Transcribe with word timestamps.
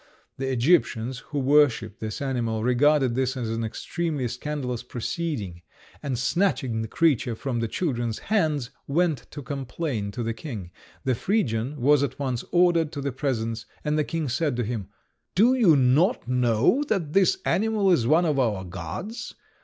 The 0.39 0.51
Egyptians, 0.51 1.19
who 1.27 1.37
worship 1.37 1.99
this 1.99 2.23
animal, 2.23 2.63
regarded 2.63 3.13
this 3.13 3.37
as 3.37 3.51
an 3.51 3.63
extremely 3.63 4.27
scandalous 4.27 4.81
proceeding, 4.81 5.61
and 6.01 6.17
snatching 6.17 6.81
the 6.81 6.87
creature 6.87 7.35
from 7.35 7.59
the 7.59 7.67
children's 7.67 8.17
hands, 8.17 8.71
went 8.87 9.27
to 9.29 9.43
complain 9.43 10.09
to 10.13 10.23
the 10.23 10.33
king. 10.33 10.71
The 11.03 11.13
Phrygian 11.13 11.79
was 11.79 12.01
at 12.01 12.17
once 12.17 12.43
ordered 12.49 12.91
to 12.93 13.01
the 13.01 13.11
presence, 13.11 13.67
and 13.85 13.95
the 13.95 14.03
king 14.03 14.27
said 14.27 14.55
to 14.55 14.63
him, 14.63 14.87
"Do 15.35 15.53
you 15.53 15.75
not 15.75 16.27
know 16.27 16.81
that 16.87 17.13
this 17.13 17.37
animal 17.45 17.91
is 17.91 18.07
one 18.07 18.25
of 18.25 18.39
our 18.39 18.63
gods? 18.65 19.35